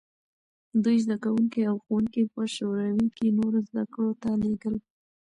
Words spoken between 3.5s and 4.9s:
زدکړو ته لېږل.